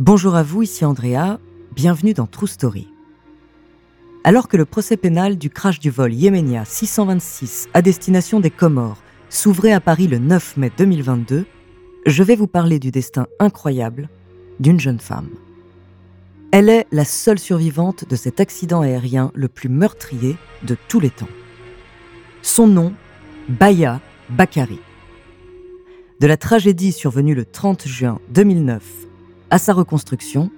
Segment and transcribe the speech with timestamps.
[0.00, 1.38] Bonjour à vous, ici Andrea,
[1.72, 2.88] bienvenue dans True Story.
[4.24, 9.00] Alors que le procès pénal du crash du vol Yéménia 626 à destination des Comores
[9.28, 11.46] s'ouvrait à Paris le 9 mai 2022,
[12.06, 14.08] je vais vous parler du destin incroyable
[14.58, 15.30] d'une jeune femme.
[16.50, 21.10] Elle est la seule survivante de cet accident aérien le plus meurtrier de tous les
[21.10, 21.28] temps.
[22.42, 22.94] Son nom,
[23.48, 24.80] Baya Bakari.
[26.18, 28.82] De la tragédie survenue le 30 juin 2009
[29.54, 30.50] à sa reconstruction,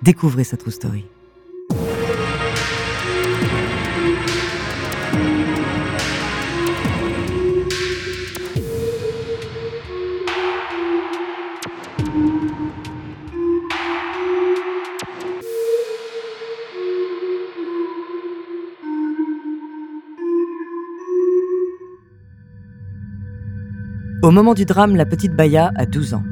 [0.00, 1.06] découvrez sa true story.
[24.22, 26.22] Au moment du drame, la petite Baya a 12 ans.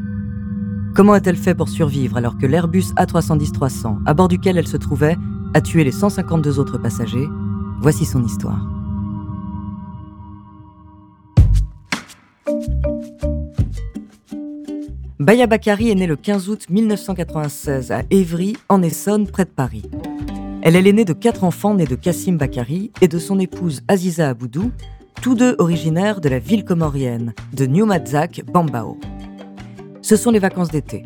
[0.95, 5.17] Comment a-t-elle fait pour survivre alors que l'Airbus A310-300, à bord duquel elle se trouvait,
[5.55, 7.29] a tué les 152 autres passagers?
[7.81, 8.61] Voici son histoire.
[15.19, 19.85] Baya Bakari est née le 15 août 1996 à Évry, en Essonne, près de Paris.
[20.61, 24.29] Elle est l'aînée de quatre enfants nés de Kassim Bakari et de son épouse Aziza
[24.29, 24.73] Aboudou,
[25.23, 28.99] tous deux originaires de la ville comorienne de New Madzak, Bambao.
[30.03, 31.05] Ce sont les vacances d'été.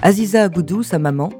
[0.00, 1.30] Aziza Aboudou, sa maman,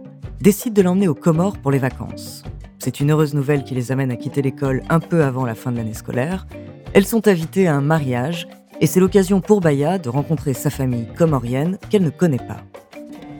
[0.40, 2.42] décide de l'emmener aux Comores pour les vacances.
[2.80, 5.70] C'est une heureuse nouvelle qui les amène à quitter l'école un peu avant la fin
[5.70, 6.48] de l'année scolaire.
[6.92, 8.48] Elles sont invitées à un mariage
[8.80, 12.64] et c'est l'occasion pour Baya de rencontrer sa famille comorienne qu'elle ne connaît pas.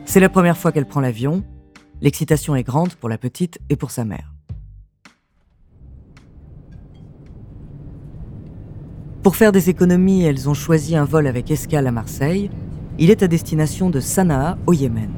[0.05, 1.43] C'est la première fois qu'elle prend l'avion.
[1.99, 4.33] L'excitation est grande pour la petite et pour sa mère.
[9.21, 12.49] Pour faire des économies, elles ont choisi un vol avec escale à Marseille.
[12.99, 15.09] Il est à destination de Sanaa, au Yémen.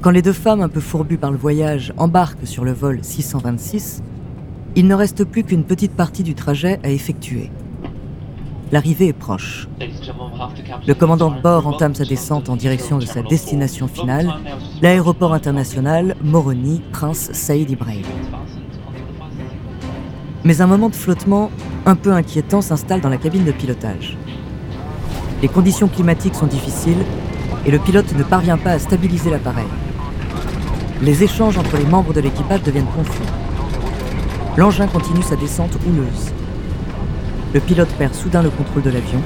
[0.00, 4.02] Quand les deux femmes, un peu fourbues par le voyage, embarquent sur le vol 626,
[4.74, 7.50] il ne reste plus qu'une petite partie du trajet à effectuer.
[8.72, 9.68] L'arrivée est proche.
[10.86, 14.32] Le commandant de bord entame sa descente en direction de sa destination finale,
[14.80, 18.06] l'aéroport international Moroni Prince Saïd Ibrahim.
[20.42, 21.50] Mais un moment de flottement
[21.84, 24.16] un peu inquiétant s'installe dans la cabine de pilotage.
[25.44, 27.04] Les conditions climatiques sont difficiles
[27.66, 29.66] et le pilote ne parvient pas à stabiliser l'appareil.
[31.02, 33.20] Les échanges entre les membres de l'équipage deviennent confus.
[34.56, 36.32] L'engin continue sa descente houleuse.
[37.52, 39.20] Le pilote perd soudain le contrôle de l'avion,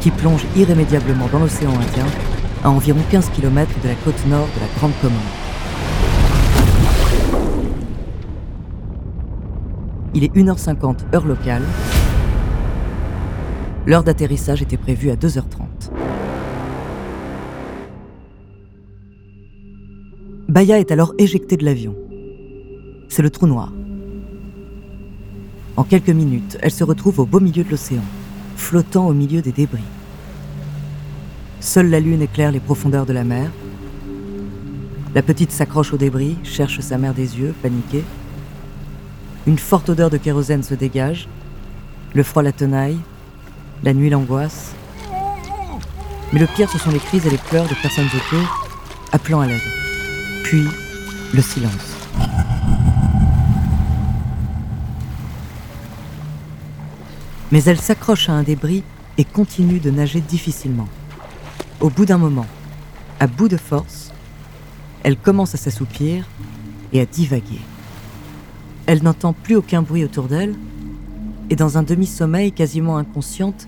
[0.00, 2.06] qui plonge irrémédiablement dans l'océan Indien,
[2.62, 5.18] à environ 15 km de la côte nord de la Grande Comore.
[10.14, 11.64] Il est 1h50 heure locale.
[13.86, 15.90] L'heure d'atterrissage était prévue à 2h30.
[20.48, 21.96] Baya est alors éjectée de l'avion.
[23.08, 23.72] C'est le trou noir.
[25.76, 28.02] En quelques minutes, elle se retrouve au beau milieu de l'océan,
[28.56, 29.80] flottant au milieu des débris.
[31.60, 33.50] Seule la lune éclaire les profondeurs de la mer.
[35.14, 38.04] La petite s'accroche aux débris, cherche sa mère des yeux, paniquée.
[39.46, 41.28] Une forte odeur de kérosène se dégage.
[42.14, 42.98] Le froid la tenaille.
[43.82, 44.72] La nuit l'angoisse.
[46.32, 48.68] Mais le pire, ce sont les cris et les pleurs de personnes autour,
[49.10, 49.60] appelant à l'aide.
[50.44, 50.64] Puis,
[51.32, 51.96] le silence.
[57.50, 58.84] Mais elle s'accroche à un débris
[59.16, 60.88] et continue de nager difficilement.
[61.80, 62.46] Au bout d'un moment,
[63.18, 64.12] à bout de force,
[65.02, 66.26] elle commence à s'assoupir
[66.92, 67.60] et à divaguer.
[68.86, 70.54] Elle n'entend plus aucun bruit autour d'elle,
[71.48, 73.66] et dans un demi-sommeil quasiment inconsciente,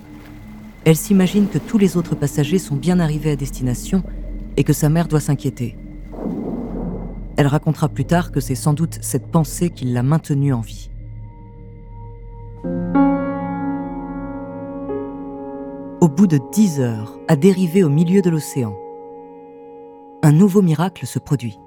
[0.84, 4.02] elle s'imagine que tous les autres passagers sont bien arrivés à destination
[4.56, 5.76] et que sa mère doit s'inquiéter.
[7.36, 10.90] Elle racontera plus tard que c'est sans doute cette pensée qui l'a maintenue en vie.
[16.00, 18.76] Au bout de dix heures, à dériver au milieu de l'océan,
[20.22, 21.58] un nouveau miracle se produit.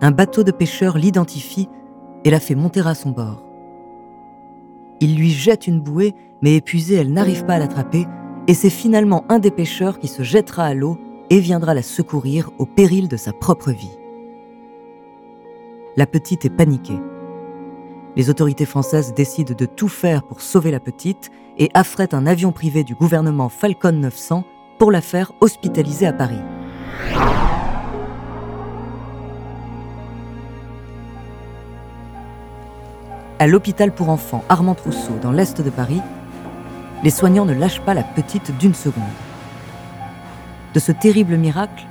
[0.00, 1.68] Un bateau de pêcheurs l'identifie
[2.24, 3.44] et la fait monter à son bord.
[5.00, 6.14] Il lui jette une bouée,
[6.44, 8.06] mais épuisée, elle n'arrive pas à l'attraper,
[8.48, 10.98] et c'est finalement un des pêcheurs qui se jettera à l'eau
[11.30, 13.96] et viendra la secourir au péril de sa propre vie.
[15.96, 17.00] La petite est paniquée.
[18.14, 22.52] Les autorités françaises décident de tout faire pour sauver la petite et affrètent un avion
[22.52, 24.44] privé du gouvernement Falcon 900
[24.78, 26.42] pour la faire hospitaliser à Paris.
[33.38, 36.02] À l'hôpital pour enfants Armand Trousseau, dans l'est de Paris,
[37.04, 39.04] les soignants ne lâchent pas la petite d'une seconde.
[40.72, 41.84] De ce terrible miracle,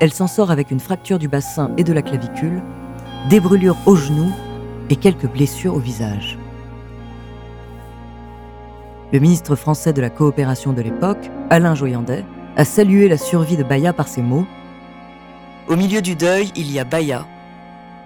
[0.00, 2.60] elle s'en sort avec une fracture du bassin et de la clavicule,
[3.30, 4.30] des brûlures au genou
[4.90, 6.36] et quelques blessures au visage.
[9.12, 12.24] Le ministre français de la coopération de l'époque, Alain Joyandet,
[12.56, 14.46] a salué la survie de Baya par ces mots
[15.68, 17.24] Au milieu du deuil, il y a Baya,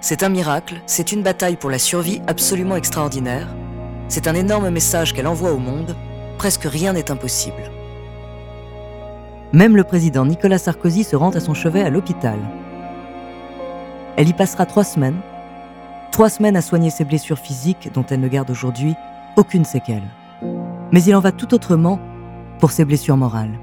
[0.02, 3.46] c'est un miracle, c'est une bataille pour la survie absolument extraordinaire.
[4.08, 5.94] C'est un énorme message qu'elle envoie au monde.
[6.38, 7.70] Presque rien n'est impossible.
[9.52, 12.38] Même le président Nicolas Sarkozy se rend à son chevet à l'hôpital.
[14.16, 15.20] Elle y passera trois semaines.
[16.10, 18.94] Trois semaines à soigner ses blessures physiques dont elle ne garde aujourd'hui
[19.36, 20.02] aucune séquelle.
[20.90, 21.98] Mais il en va tout autrement
[22.58, 23.58] pour ses blessures morales.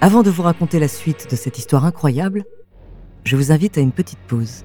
[0.00, 2.44] Avant de vous raconter la suite de cette histoire incroyable,
[3.24, 4.64] je vous invite à une petite pause.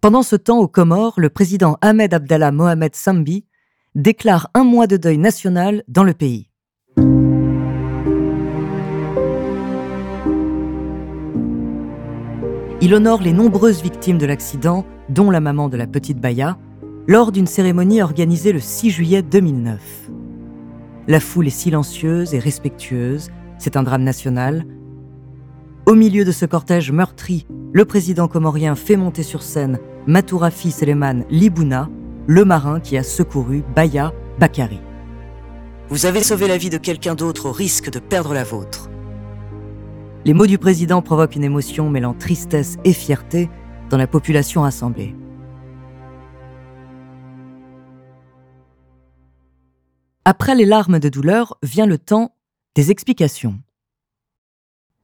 [0.00, 3.44] Pendant ce temps, aux Comores, le président Ahmed Abdallah Mohamed Sambi
[3.96, 6.50] déclare un mois de deuil national dans le pays.
[12.80, 16.56] Il honore les nombreuses victimes de l'accident, dont la maman de la petite Baya,
[17.08, 19.80] lors d'une cérémonie organisée le 6 juillet 2009.
[21.08, 24.64] La foule est silencieuse et respectueuse, c'est un drame national.
[25.86, 31.24] Au milieu de ce cortège meurtri, le président comorien fait monter sur scène Matourafi Seleman
[31.28, 31.90] Libouna,
[32.26, 34.80] le marin qui a secouru Baya Bakari.
[35.88, 38.90] Vous avez sauvé la vie de quelqu'un d'autre au risque de perdre la vôtre.
[40.24, 43.48] Les mots du président provoquent une émotion mêlant tristesse et fierté
[43.90, 45.14] dans la population rassemblée.
[50.24, 52.34] Après les larmes de douleur vient le temps
[52.74, 53.58] des explications.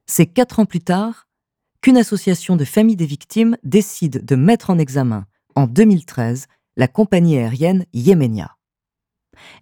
[0.07, 1.27] C'est quatre ans plus tard
[1.85, 6.47] qu'une association de familles des victimes décide de mettre en examen, en 2013,
[6.79, 8.57] la compagnie aérienne Yemenia.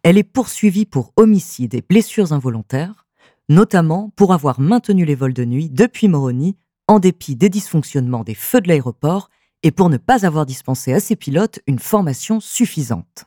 [0.05, 3.09] Elle est poursuivie pour homicide et blessures involontaires,
[3.49, 8.37] notamment pour avoir maintenu les vols de nuit depuis Moroni en dépit des dysfonctionnements des
[8.37, 9.29] feux de l'aéroport
[9.65, 13.25] et pour ne pas avoir dispensé à ses pilotes une formation suffisante.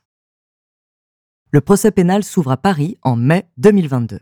[1.52, 4.22] Le procès pénal s'ouvre à Paris en mai 2022.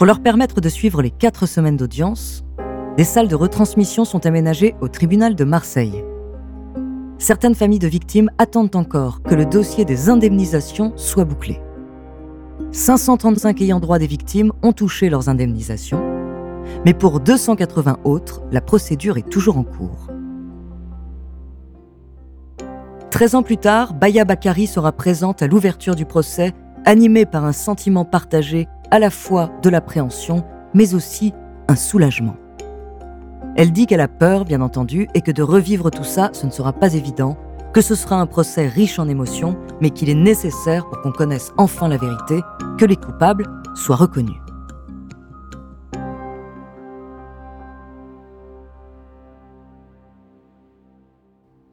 [0.00, 2.42] Pour leur permettre de suivre les quatre semaines d'audience,
[2.96, 6.02] des salles de retransmission sont aménagées au tribunal de Marseille.
[7.18, 11.60] Certaines familles de victimes attendent encore que le dossier des indemnisations soit bouclé.
[12.72, 16.00] 535 ayants droit des victimes ont touché leurs indemnisations
[16.86, 20.06] mais pour 280 autres, la procédure est toujours en cours.
[23.10, 26.54] 13 ans plus tard, Baya Bakari sera présente à l'ouverture du procès,
[26.90, 30.44] animée par un sentiment partagé à la fois de l'appréhension,
[30.74, 31.32] mais aussi
[31.68, 32.34] un soulagement.
[33.56, 36.50] Elle dit qu'elle a peur, bien entendu, et que de revivre tout ça, ce ne
[36.50, 37.36] sera pas évident,
[37.72, 41.52] que ce sera un procès riche en émotions, mais qu'il est nécessaire pour qu'on connaisse
[41.58, 42.40] enfin la vérité,
[42.76, 44.40] que les coupables soient reconnus.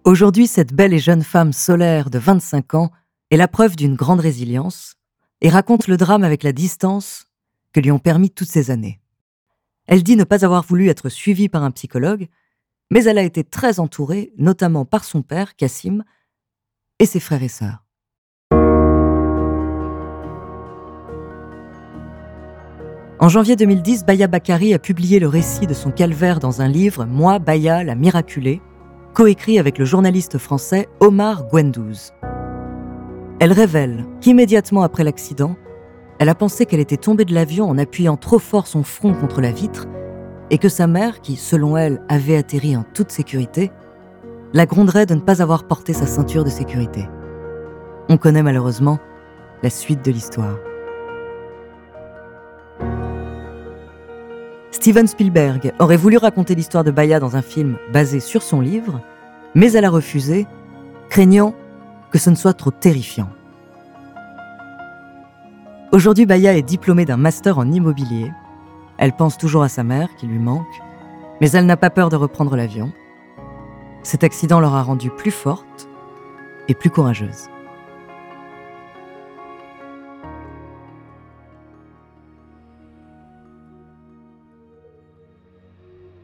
[0.06, 2.92] Aujourd'hui, cette belle et jeune femme solaire de 25 ans
[3.32, 4.97] est la preuve d'une grande résilience
[5.42, 7.28] et raconte le drame avec la distance
[7.74, 9.00] que lui ont permis toutes ces années.
[9.86, 12.28] Elle dit ne pas avoir voulu être suivie par un psychologue,
[12.90, 16.04] mais elle a été très entourée, notamment par son père, Cassim,
[17.00, 17.84] et ses frères et sœurs.
[23.20, 27.06] En janvier 2010, Baya Bakari a publié le récit de son calvaire dans un livre,
[27.06, 28.62] Moi, Baya, la miraculée,
[29.14, 32.14] coécrit avec le journaliste français Omar Gwendouz.
[33.40, 35.56] Elle révèle qu'immédiatement après l'accident,
[36.18, 39.42] elle a pensé qu'elle était tombée de l'avion en appuyant trop fort son front contre
[39.42, 39.86] la vitre
[40.50, 43.72] et que sa mère, qui selon elle avait atterri en toute sécurité,
[44.54, 47.08] la gronderait de ne pas avoir porté sa ceinture de sécurité.
[48.10, 48.98] On connaît malheureusement
[49.62, 50.58] la suite de l'histoire.
[54.72, 59.02] Steven Spielberg aurait voulu raconter l'histoire de Baya dans un film basé sur son livre,
[59.54, 60.48] mais elle a refusé,
[61.10, 61.54] craignant
[62.12, 63.30] que ce ne soit trop terrifiant.
[65.92, 68.32] Aujourd'hui, Baya est diplômée d'un master en immobilier.
[68.98, 70.66] Elle pense toujours à sa mère qui lui manque,
[71.40, 72.92] mais elle n'a pas peur de reprendre l'avion.
[74.04, 75.88] Cet accident l'aura rendue plus forte
[76.68, 77.50] et plus courageuse.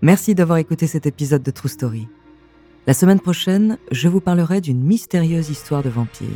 [0.02, 2.10] Merci d'avoir écouté cet épisode de True Story.
[2.86, 6.28] La semaine prochaine, je vous parlerai d'une mystérieuse histoire de vampire.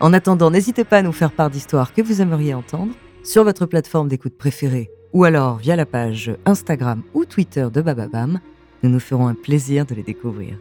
[0.00, 3.66] En attendant, n'hésitez pas à nous faire part d'histoires que vous aimeriez entendre sur votre
[3.66, 8.40] plateforme d'écoute préférée ou alors via la page Instagram ou Twitter de Bababam.
[8.82, 10.56] Nous nous ferons un plaisir de les découvrir.